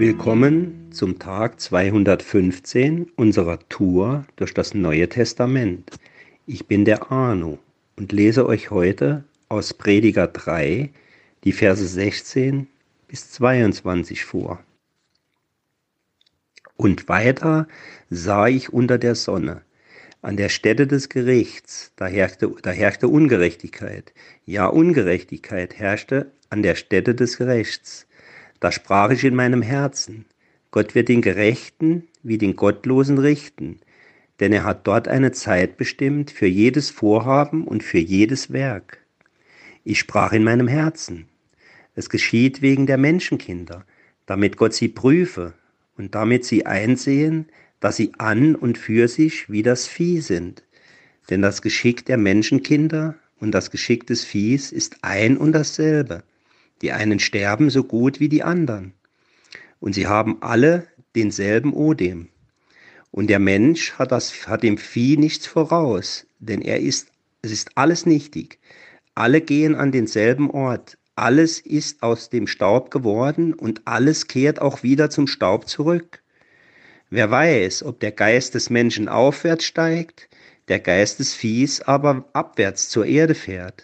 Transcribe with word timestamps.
Willkommen 0.00 0.88
zum 0.92 1.18
Tag 1.18 1.60
215 1.60 3.10
unserer 3.16 3.58
Tour 3.68 4.24
durch 4.36 4.54
das 4.54 4.72
Neue 4.72 5.10
Testament. 5.10 5.90
Ich 6.46 6.66
bin 6.66 6.86
der 6.86 7.12
Arno 7.12 7.58
und 7.96 8.10
lese 8.10 8.46
euch 8.46 8.70
heute 8.70 9.24
aus 9.50 9.74
Prediger 9.74 10.26
3 10.26 10.88
die 11.44 11.52
Verse 11.52 11.86
16 11.86 12.66
bis 13.08 13.30
22 13.32 14.24
vor. 14.24 14.64
Und 16.76 17.10
weiter 17.10 17.68
sah 18.08 18.48
ich 18.48 18.72
unter 18.72 18.96
der 18.96 19.14
Sonne, 19.14 19.60
an 20.22 20.38
der 20.38 20.48
Stätte 20.48 20.86
des 20.86 21.10
Gerichts, 21.10 21.92
da 21.96 22.06
herrschte, 22.06 22.50
da 22.62 22.70
herrschte 22.70 23.06
Ungerechtigkeit. 23.06 24.14
Ja, 24.46 24.66
Ungerechtigkeit 24.66 25.78
herrschte 25.78 26.32
an 26.48 26.62
der 26.62 26.74
Stätte 26.74 27.14
des 27.14 27.38
Rechts. 27.38 28.06
Da 28.60 28.70
sprach 28.70 29.10
ich 29.10 29.24
in 29.24 29.34
meinem 29.34 29.62
Herzen, 29.62 30.26
Gott 30.70 30.94
wird 30.94 31.08
den 31.08 31.22
Gerechten 31.22 32.06
wie 32.22 32.36
den 32.36 32.56
Gottlosen 32.56 33.18
richten, 33.18 33.80
denn 34.38 34.52
er 34.52 34.64
hat 34.64 34.86
dort 34.86 35.08
eine 35.08 35.32
Zeit 35.32 35.78
bestimmt 35.78 36.30
für 36.30 36.46
jedes 36.46 36.90
Vorhaben 36.90 37.66
und 37.66 37.82
für 37.82 37.98
jedes 37.98 38.52
Werk. 38.52 38.98
Ich 39.82 39.98
sprach 39.98 40.32
in 40.32 40.44
meinem 40.44 40.68
Herzen, 40.68 41.26
es 41.94 42.10
geschieht 42.10 42.60
wegen 42.60 42.86
der 42.86 42.98
Menschenkinder, 42.98 43.84
damit 44.26 44.58
Gott 44.58 44.74
sie 44.74 44.88
prüfe 44.88 45.54
und 45.96 46.14
damit 46.14 46.44
sie 46.44 46.66
einsehen, 46.66 47.46
dass 47.80 47.96
sie 47.96 48.12
an 48.18 48.54
und 48.54 48.76
für 48.76 49.08
sich 49.08 49.50
wie 49.50 49.62
das 49.62 49.86
Vieh 49.86 50.20
sind. 50.20 50.62
Denn 51.30 51.40
das 51.40 51.62
Geschick 51.62 52.04
der 52.04 52.18
Menschenkinder 52.18 53.14
und 53.38 53.52
das 53.52 53.70
Geschick 53.70 54.06
des 54.06 54.24
Viehs 54.24 54.70
ist 54.70 54.98
ein 55.00 55.38
und 55.38 55.52
dasselbe. 55.52 56.22
Die 56.82 56.92
einen 56.92 57.18
sterben 57.18 57.70
so 57.70 57.84
gut 57.84 58.20
wie 58.20 58.28
die 58.28 58.42
anderen. 58.42 58.94
Und 59.80 59.94
sie 59.94 60.06
haben 60.06 60.42
alle 60.42 60.86
denselben 61.14 61.72
Odem. 61.72 62.28
Und 63.10 63.28
der 63.28 63.38
Mensch 63.38 63.92
hat, 63.92 64.12
das, 64.12 64.46
hat 64.46 64.62
dem 64.62 64.78
Vieh 64.78 65.16
nichts 65.16 65.46
voraus, 65.46 66.26
denn 66.38 66.62
er 66.62 66.80
ist, 66.80 67.08
es 67.42 67.50
ist 67.50 67.76
alles 67.76 68.06
nichtig. 68.06 68.58
Alle 69.14 69.40
gehen 69.40 69.74
an 69.74 69.92
denselben 69.92 70.50
Ort. 70.50 70.96
Alles 71.16 71.58
ist 71.58 72.02
aus 72.02 72.30
dem 72.30 72.46
Staub 72.46 72.90
geworden 72.90 73.52
und 73.52 73.82
alles 73.86 74.28
kehrt 74.28 74.60
auch 74.60 74.82
wieder 74.82 75.10
zum 75.10 75.26
Staub 75.26 75.68
zurück. 75.68 76.22
Wer 77.10 77.30
weiß, 77.30 77.82
ob 77.82 77.98
der 78.00 78.12
Geist 78.12 78.54
des 78.54 78.70
Menschen 78.70 79.08
aufwärts 79.08 79.64
steigt, 79.64 80.28
der 80.68 80.78
Geist 80.78 81.18
des 81.18 81.34
Viehs 81.34 81.82
aber 81.82 82.24
abwärts 82.32 82.88
zur 82.88 83.04
Erde 83.04 83.34
fährt. 83.34 83.82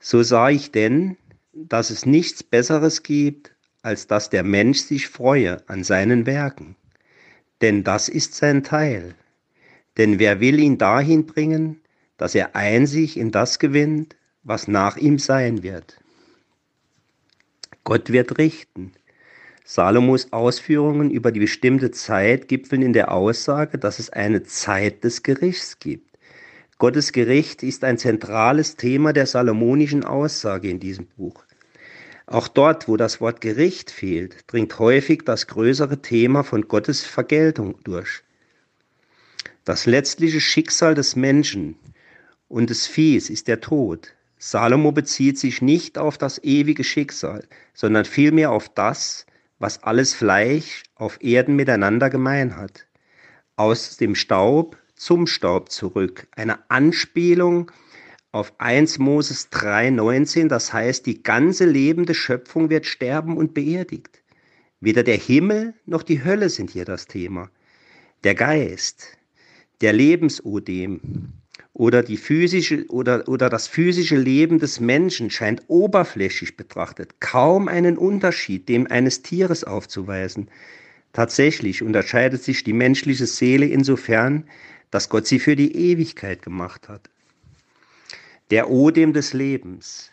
So 0.00 0.24
sah 0.24 0.50
ich 0.50 0.72
denn, 0.72 1.16
dass 1.52 1.90
es 1.90 2.06
nichts 2.06 2.42
Besseres 2.42 3.02
gibt, 3.02 3.54
als 3.82 4.06
dass 4.06 4.30
der 4.30 4.42
Mensch 4.42 4.80
sich 4.80 5.08
freue 5.08 5.66
an 5.68 5.84
seinen 5.84 6.26
Werken. 6.26 6.76
Denn 7.60 7.84
das 7.84 8.08
ist 8.08 8.34
sein 8.34 8.62
Teil. 8.62 9.14
Denn 9.96 10.18
wer 10.18 10.40
will 10.40 10.58
ihn 10.58 10.78
dahin 10.78 11.26
bringen, 11.26 11.80
dass 12.16 12.34
er 12.34 12.54
einzig 12.54 13.16
in 13.16 13.30
das 13.30 13.58
gewinnt, 13.58 14.16
was 14.42 14.68
nach 14.68 14.96
ihm 14.96 15.18
sein 15.18 15.62
wird? 15.62 15.98
Gott 17.84 18.10
wird 18.10 18.38
richten. 18.38 18.92
Salomos 19.64 20.32
Ausführungen 20.32 21.10
über 21.10 21.32
die 21.32 21.40
bestimmte 21.40 21.90
Zeit 21.90 22.48
gipfeln 22.48 22.82
in 22.82 22.92
der 22.92 23.12
Aussage, 23.12 23.78
dass 23.78 23.98
es 23.98 24.10
eine 24.10 24.42
Zeit 24.42 25.04
des 25.04 25.22
Gerichts 25.22 25.78
gibt. 25.78 26.09
Gottes 26.80 27.12
Gericht 27.12 27.62
ist 27.62 27.84
ein 27.84 27.98
zentrales 27.98 28.74
Thema 28.74 29.12
der 29.12 29.26
salomonischen 29.26 30.02
Aussage 30.02 30.70
in 30.70 30.80
diesem 30.80 31.08
Buch. 31.08 31.44
Auch 32.24 32.48
dort, 32.48 32.88
wo 32.88 32.96
das 32.96 33.20
Wort 33.20 33.42
Gericht 33.42 33.90
fehlt, 33.90 34.38
dringt 34.46 34.78
häufig 34.78 35.24
das 35.26 35.46
größere 35.46 36.00
Thema 36.00 36.42
von 36.42 36.68
Gottes 36.68 37.04
Vergeltung 37.04 37.74
durch. 37.84 38.22
Das 39.66 39.84
letztliche 39.84 40.40
Schicksal 40.40 40.94
des 40.94 41.16
Menschen 41.16 41.76
und 42.48 42.70
des 42.70 42.86
Viehs 42.86 43.28
ist 43.28 43.46
der 43.48 43.60
Tod. 43.60 44.14
Salomo 44.38 44.90
bezieht 44.90 45.38
sich 45.38 45.60
nicht 45.60 45.98
auf 45.98 46.16
das 46.16 46.42
ewige 46.42 46.82
Schicksal, 46.82 47.46
sondern 47.74 48.06
vielmehr 48.06 48.52
auf 48.52 48.70
das, 48.70 49.26
was 49.58 49.82
alles 49.82 50.14
Fleisch 50.14 50.84
auf 50.94 51.22
Erden 51.22 51.56
miteinander 51.56 52.08
gemein 52.08 52.56
hat. 52.56 52.86
Aus 53.56 53.98
dem 53.98 54.14
Staub 54.14 54.78
zum 55.00 55.26
Staub 55.26 55.70
zurück. 55.70 56.28
Eine 56.36 56.70
Anspielung 56.70 57.72
auf 58.32 58.52
1 58.58 58.98
Moses 58.98 59.50
3,19, 59.50 60.48
das 60.48 60.72
heißt, 60.74 61.06
die 61.06 61.22
ganze 61.22 61.64
lebende 61.64 62.14
Schöpfung 62.14 62.68
wird 62.68 62.84
sterben 62.84 63.38
und 63.38 63.54
beerdigt. 63.54 64.22
Weder 64.80 65.02
der 65.02 65.16
Himmel 65.16 65.74
noch 65.86 66.02
die 66.02 66.22
Hölle 66.22 66.50
sind 66.50 66.70
hier 66.70 66.84
das 66.84 67.06
Thema. 67.06 67.50
Der 68.24 68.34
Geist, 68.34 69.16
der 69.80 69.94
Lebensodem, 69.94 71.00
oder, 71.72 72.02
die 72.02 72.18
physische, 72.18 72.84
oder, 72.88 73.26
oder 73.26 73.48
das 73.48 73.68
physische 73.68 74.16
Leben 74.16 74.58
des 74.58 74.80
Menschen 74.80 75.30
scheint 75.30 75.62
oberflächlich 75.68 76.58
betrachtet 76.58 77.20
kaum 77.20 77.68
einen 77.68 77.96
Unterschied 77.96 78.68
dem 78.68 78.86
eines 78.86 79.22
Tieres 79.22 79.64
aufzuweisen. 79.64 80.50
Tatsächlich 81.14 81.82
unterscheidet 81.82 82.42
sich 82.42 82.64
die 82.64 82.74
menschliche 82.74 83.26
Seele 83.26 83.66
insofern, 83.66 84.44
dass 84.90 85.08
Gott 85.08 85.26
sie 85.26 85.38
für 85.38 85.56
die 85.56 85.76
Ewigkeit 85.76 86.42
gemacht 86.42 86.88
hat. 86.88 87.10
Der 88.50 88.70
Odem 88.70 89.12
des 89.12 89.32
Lebens, 89.32 90.10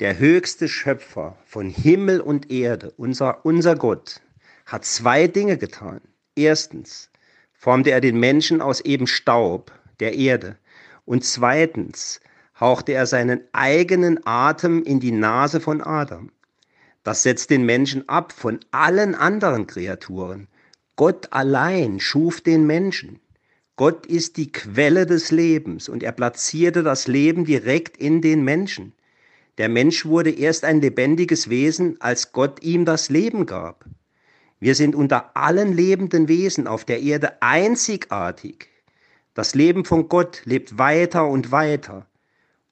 der 0.00 0.18
höchste 0.18 0.68
Schöpfer 0.68 1.38
von 1.46 1.70
Himmel 1.70 2.20
und 2.20 2.50
Erde, 2.50 2.92
unser, 2.96 3.44
unser 3.44 3.76
Gott, 3.76 4.20
hat 4.66 4.84
zwei 4.84 5.28
Dinge 5.28 5.56
getan. 5.56 6.00
Erstens 6.34 7.10
formte 7.54 7.90
er 7.90 8.00
den 8.00 8.18
Menschen 8.18 8.60
aus 8.60 8.80
eben 8.80 9.06
Staub, 9.06 9.72
der 10.00 10.14
Erde, 10.14 10.56
und 11.04 11.24
zweitens 11.24 12.20
hauchte 12.58 12.92
er 12.92 13.06
seinen 13.06 13.42
eigenen 13.52 14.20
Atem 14.26 14.82
in 14.82 15.00
die 15.00 15.12
Nase 15.12 15.60
von 15.60 15.80
Adam. 15.80 16.30
Das 17.04 17.22
setzt 17.22 17.50
den 17.50 17.64
Menschen 17.64 18.08
ab 18.08 18.32
von 18.32 18.58
allen 18.72 19.14
anderen 19.14 19.66
Kreaturen. 19.66 20.48
Gott 20.96 21.32
allein 21.32 22.00
schuf 22.00 22.40
den 22.40 22.66
Menschen. 22.66 23.20
Gott 23.76 24.06
ist 24.06 24.38
die 24.38 24.50
Quelle 24.50 25.04
des 25.04 25.30
Lebens 25.30 25.90
und 25.90 26.02
er 26.02 26.12
platzierte 26.12 26.82
das 26.82 27.08
Leben 27.08 27.44
direkt 27.44 27.98
in 27.98 28.22
den 28.22 28.42
Menschen. 28.42 28.94
Der 29.58 29.68
Mensch 29.68 30.06
wurde 30.06 30.30
erst 30.30 30.64
ein 30.64 30.80
lebendiges 30.80 31.50
Wesen, 31.50 32.00
als 32.00 32.32
Gott 32.32 32.62
ihm 32.62 32.86
das 32.86 33.10
Leben 33.10 33.44
gab. 33.44 33.84
Wir 34.60 34.74
sind 34.74 34.94
unter 34.94 35.36
allen 35.36 35.74
lebenden 35.74 36.26
Wesen 36.28 36.66
auf 36.66 36.86
der 36.86 37.02
Erde 37.02 37.42
einzigartig. 37.42 38.68
Das 39.34 39.54
Leben 39.54 39.84
von 39.84 40.08
Gott 40.08 40.40
lebt 40.46 40.78
weiter 40.78 41.26
und 41.26 41.52
weiter. 41.52 42.06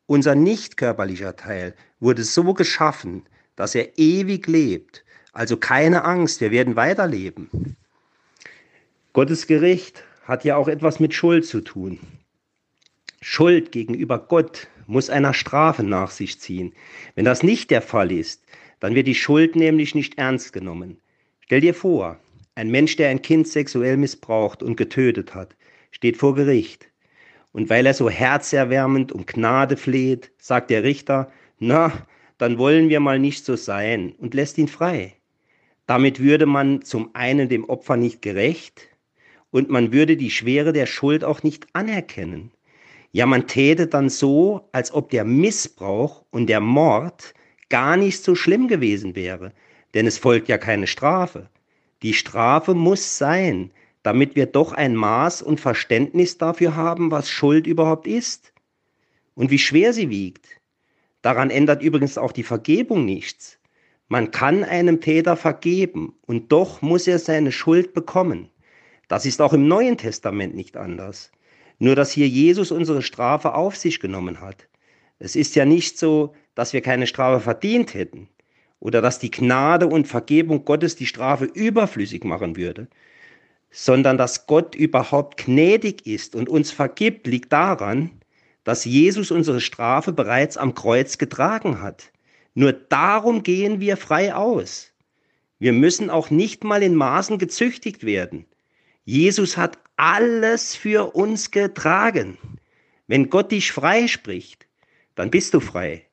Unser 0.07 0.35
nicht 0.35 0.79
körperlicher 0.79 1.37
Teil 1.37 1.75
wurde 2.01 2.25
so 2.25 2.55
geschaffen, 2.55 3.25
dass 3.57 3.75
er 3.75 3.99
ewig 3.99 4.47
lebt. 4.47 5.05
Also 5.35 5.59
keine 5.59 6.05
Angst, 6.05 6.41
wir 6.41 6.51
werden 6.51 6.77
weiterleben. 6.77 7.77
Gottes 9.13 9.47
Gericht 9.47 10.03
hat 10.25 10.45
ja 10.45 10.57
auch 10.57 10.69
etwas 10.69 11.01
mit 11.01 11.15
Schuld 11.15 11.47
zu 11.47 11.61
tun. 11.61 11.99
Schuld 13.21 13.73
gegenüber 13.73 14.19
Gott 14.19 14.69
muss 14.87 15.11
einer 15.11 15.35
Strafe 15.35 15.83
nach 15.83 16.11
sich 16.11 16.41
ziehen. 16.41 16.73
Wenn 17.15 17.25
das 17.25 17.43
nicht 17.43 17.71
der 17.71 17.83
Fall 17.83 18.13
ist, 18.13 18.45
dann 18.81 18.95
wird 18.95 19.07
die 19.07 19.15
Schuld 19.15 19.57
nämlich 19.57 19.95
nicht 19.95 20.19
ernst 20.19 20.53
genommen. 20.53 20.99
Stell 21.41 21.61
dir 21.61 21.75
vor, 21.75 22.19
ein 22.55 22.71
Mensch, 22.71 22.97
der 22.97 23.09
ein 23.09 23.23
Kind 23.23 23.49
sexuell 23.49 23.97
missbraucht 23.97 24.63
und 24.63 24.77
getötet 24.77 25.35
hat, 25.35 25.57
steht 25.91 26.17
vor 26.17 26.35
Gericht. 26.35 26.89
Und 27.53 27.71
weil 27.71 27.87
er 27.87 27.95
so 27.95 28.11
herzerwärmend 28.11 29.13
um 29.13 29.27
Gnade 29.27 29.77
fleht, 29.77 30.33
sagt 30.39 30.71
der 30.71 30.83
Richter, 30.83 31.31
na, 31.59 31.93
dann 32.39 32.59
wollen 32.59 32.89
wir 32.89 33.01
mal 33.01 33.19
nicht 33.19 33.45
so 33.45 33.57
sein 33.57 34.13
und 34.19 34.35
lässt 34.35 34.59
ihn 34.59 34.69
frei. 34.69 35.15
Damit 35.87 36.21
würde 36.21 36.47
man 36.47 36.83
zum 36.83 37.15
einen 37.15 37.49
dem 37.49 37.65
Opfer 37.65 37.97
nicht 37.97 38.23
gerecht 38.23 38.89
und 39.55 39.71
man 39.71 39.93
würde 39.93 40.17
die 40.17 40.33
Schwere 40.33 40.73
der 40.73 40.87
Schuld 40.87 41.23
auch 41.23 41.45
nicht 41.45 41.69
anerkennen. 41.75 42.51
Ja, 43.13 43.25
man 43.25 43.47
täte 43.47 43.87
dann 43.87 44.09
so, 44.09 44.69
als 44.73 44.93
ob 44.93 45.11
der 45.11 45.25
Missbrauch 45.25 46.25
und 46.33 46.49
der 46.49 46.59
Mord 46.59 47.35
gar 47.69 47.97
nicht 47.97 48.21
so 48.21 48.35
schlimm 48.35 48.67
gewesen 48.67 49.15
wäre, 49.15 49.53
denn 49.95 50.09
es 50.09 50.19
folgt 50.19 50.49
ja 50.49 50.59
keine 50.59 50.89
Strafe. 50.89 51.49
Die 52.03 52.15
Strafe 52.15 52.75
muss 52.75 53.17
sein, 53.17 53.71
damit 54.03 54.35
wir 54.35 54.47
doch 54.47 54.73
ein 54.73 54.97
Maß 54.97 55.41
und 55.41 55.61
Verständnis 55.61 56.37
dafür 56.37 56.75
haben, 56.75 57.13
was 57.13 57.31
Schuld 57.31 57.69
überhaupt 57.69 58.09
ist 58.09 58.53
und 59.35 59.53
wie 59.53 59.61
schwer 59.61 59.93
sie 59.93 60.11
wiegt. 60.11 60.49
Daran 61.23 61.51
ändert 61.51 61.81
übrigens 61.81 62.19
auch 62.19 62.33
die 62.33 62.43
Vergebung 62.43 63.05
nichts. 63.05 63.61
Man 64.09 64.33
kann 64.33 64.65
einem 64.65 65.01
Täter 65.01 65.37
vergeben 65.37 66.17
und 66.27 66.51
doch 66.51 66.83
muss 66.83 67.07
er 67.07 67.21
seine 67.21 67.53
Schuld 67.53 67.95
bekommen. 67.95 68.51
Das 69.09 69.27
ist 69.27 69.41
auch 69.41 69.53
im 69.53 69.69
Neuen 69.69 69.97
Testament 69.99 70.55
nicht 70.55 70.77
anders. 70.77 71.31
Nur 71.79 71.97
dass 71.97 72.13
hier 72.13 72.29
Jesus 72.29 72.71
unsere 72.71 73.03
Strafe 73.03 73.55
auf 73.55 73.77
sich 73.77 74.01
genommen 74.01 74.41
hat. 74.41 74.69
Es 75.19 75.37
ist 75.37 75.55
ja 75.55 75.65
nicht 75.65 75.99
so, 75.99 76.35
dass 76.55 76.73
wir 76.73 76.81
keine 76.81 77.07
Strafe 77.07 77.41
verdient 77.41 77.95
hätten 77.95 78.29
oder 78.81 79.01
dass 79.01 79.19
die 79.19 79.31
Gnade 79.31 79.87
und 79.87 80.07
Vergebung 80.07 80.65
Gottes 80.65 80.97
die 80.97 81.07
Strafe 81.07 81.47
überflüssig 81.47 82.25
machen 82.25 82.57
würde, 82.57 82.89
sondern 83.71 84.19
dass 84.19 84.47
Gott 84.47 84.75
überhaupt 84.75 85.45
gnädig 85.45 86.07
ist 86.07 86.35
und 86.37 86.49
uns 86.49 86.71
vergibt, 86.71 87.27
liegt 87.27 87.53
daran, 87.53 88.11
dass 88.63 88.85
Jesus 88.85 89.31
unsere 89.31 89.61
Strafe 89.61 90.13
bereits 90.13 90.57
am 90.57 90.75
Kreuz 90.75 91.19
getragen 91.19 91.83
hat. 91.83 92.13
Nur 92.55 92.73
darum 92.73 93.43
gehen 93.43 93.81
wir 93.81 93.97
frei 93.97 94.35
aus. 94.35 94.93
Wir 95.59 95.73
müssen 95.73 96.11
auch 96.11 96.31
nicht 96.31 96.63
mal 96.63 96.83
in 96.83 96.95
Maßen 96.95 97.39
gezüchtigt 97.39 98.05
werden. 98.05 98.47
Jesus 99.05 99.57
hat 99.57 99.79
alles 99.97 100.75
für 100.75 101.15
uns 101.15 101.51
getragen. 101.51 102.39
Wenn 103.07 103.29
Gott 103.29 103.53
dich 103.53 103.71
frei 103.71 104.09
spricht, 104.09 104.67
dann 105.15 105.31
bist 105.31 105.55
du 105.55 105.61
frei. 105.61 106.07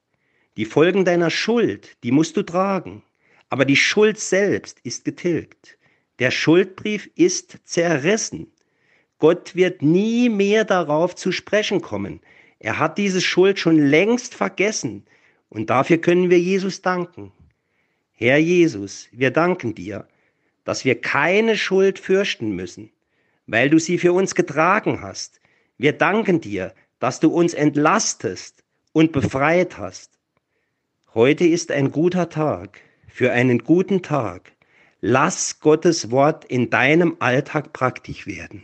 Die 0.57 0.65
Folgen 0.65 1.05
deiner 1.05 1.29
Schuld, 1.29 1.97
die 2.03 2.11
musst 2.11 2.35
du 2.35 2.43
tragen. 2.43 3.03
Aber 3.49 3.65
die 3.65 3.77
Schuld 3.77 4.19
selbst 4.19 4.79
ist 4.83 5.05
getilgt. 5.05 5.77
Der 6.19 6.31
Schuldbrief 6.31 7.09
ist 7.15 7.57
zerrissen. 7.63 8.51
Gott 9.17 9.55
wird 9.55 9.81
nie 9.81 10.29
mehr 10.29 10.65
darauf 10.65 11.15
zu 11.15 11.31
sprechen 11.31 11.81
kommen. 11.81 12.19
Er 12.59 12.77
hat 12.77 12.97
diese 12.97 13.21
Schuld 13.21 13.59
schon 13.59 13.77
längst 13.77 14.35
vergessen. 14.35 15.05
Und 15.49 15.69
dafür 15.69 15.97
können 15.97 16.29
wir 16.29 16.39
Jesus 16.39 16.81
danken. 16.81 17.31
Herr 18.13 18.37
Jesus, 18.37 19.07
wir 19.11 19.31
danken 19.31 19.73
dir, 19.73 20.07
dass 20.63 20.85
wir 20.85 20.99
keine 20.99 21.57
Schuld 21.57 21.99
fürchten 21.99 22.51
müssen, 22.51 22.91
weil 23.47 23.69
du 23.69 23.79
sie 23.79 23.97
für 23.97 24.13
uns 24.13 24.35
getragen 24.35 25.01
hast. 25.01 25.41
Wir 25.77 25.93
danken 25.93 26.41
dir, 26.41 26.73
dass 26.99 27.19
du 27.19 27.29
uns 27.31 27.53
entlastest 27.53 28.63
und 28.93 29.11
befreit 29.11 29.77
hast. 29.77 30.19
Heute 31.13 31.45
ist 31.45 31.71
ein 31.71 31.91
guter 31.91 32.29
Tag. 32.29 32.79
Für 33.07 33.33
einen 33.33 33.59
guten 33.59 34.01
Tag. 34.01 34.53
Lass 35.01 35.59
Gottes 35.59 36.11
Wort 36.11 36.45
in 36.45 36.69
deinem 36.69 37.17
Alltag 37.19 37.73
praktisch 37.73 38.27
werden. 38.27 38.63